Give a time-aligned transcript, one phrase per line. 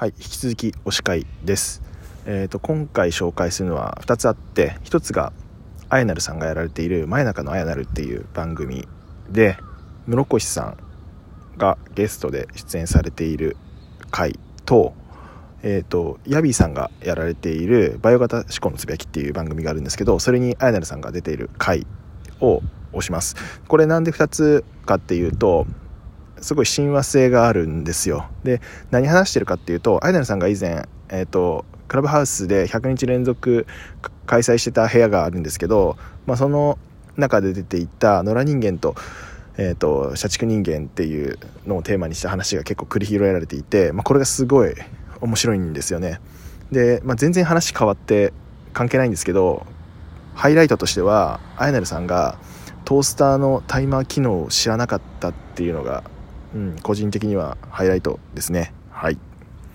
[0.00, 1.82] はい、引き続き推し会です。
[2.24, 5.30] えっ、と今回紹介するのは2つあって、1つが
[5.90, 8.88] あやなるさんがやられている真夜中のあやなるっていう番組
[9.28, 9.58] で
[10.06, 10.78] 室越さん
[11.58, 13.58] がゲストで出演されている
[14.10, 14.94] 回と。
[15.62, 21.86] えー、とヤビーさんがやられている「バイオ型思考のつぶやき」っていう番組があるんですけどそれにあやなるさんが出ている回
[22.40, 22.62] を
[22.92, 23.36] 押します
[23.68, 25.66] これなんで2つかっていうと
[26.40, 28.26] すごい親和性があるんですよ。
[28.44, 33.66] で何話してるかっていうとアイナルさんが以前、えー、とクラブハウスで100日連続
[34.26, 36.78] 開催してた部屋があるんですけど、まあ、その
[37.16, 38.94] 中で出ていた野良人間と,、
[39.56, 44.74] えー、と社畜人間っていうのをテーマにした話が結構繰り広げられていて、まあ、これがすごい
[45.20, 46.20] 面白いんですよね。
[46.70, 48.32] で、まあ、全然話変わって
[48.72, 49.66] 関係ないんですけど
[50.34, 52.38] ハイライトとしてはアイナルさんが
[52.84, 56.02] トースターのタイマー機能を知らなかったっていうのが、
[56.54, 58.72] うん、個人的にはハイライトですね。
[58.90, 59.18] はい。